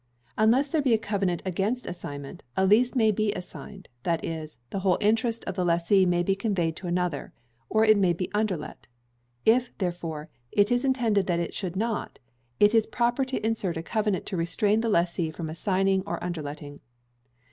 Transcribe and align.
Unless 0.35 0.69
there 0.69 0.81
be 0.81 0.95
a 0.95 0.97
covenant 0.97 1.43
against 1.45 1.85
assignment, 1.85 2.41
a 2.57 2.65
lease 2.65 2.95
may 2.95 3.11
be 3.11 3.31
assigned, 3.33 3.87
that 4.01 4.25
is, 4.25 4.57
the 4.71 4.79
whole 4.79 4.97
interest 4.99 5.43
of 5.45 5.53
the 5.55 5.63
lessee 5.63 6.07
may 6.07 6.23
be 6.23 6.33
conveyed 6.33 6.75
to 6.77 6.87
another, 6.87 7.33
or 7.69 7.85
it 7.85 7.99
may 7.99 8.11
be 8.11 8.27
underlet; 8.33 8.87
if, 9.45 9.77
therefore, 9.77 10.27
it 10.51 10.71
is 10.71 10.83
intended 10.83 11.27
that 11.27 11.39
it 11.39 11.53
should 11.53 11.75
not, 11.75 12.17
it 12.59 12.73
is 12.73 12.87
proper 12.87 13.23
to 13.25 13.45
insert 13.45 13.77
a 13.77 13.83
covenant 13.83 14.25
to 14.25 14.35
restrain 14.35 14.81
the 14.81 14.89
lessee 14.89 15.29
from 15.29 15.51
assigning 15.51 16.01
or 16.07 16.17
underletting. 16.23 16.79